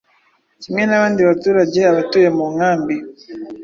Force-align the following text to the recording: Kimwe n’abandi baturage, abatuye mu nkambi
Kimwe 0.61 0.83
n’abandi 0.85 1.21
baturage, 1.29 1.79
abatuye 1.91 2.27
mu 2.37 2.45
nkambi 2.53 2.95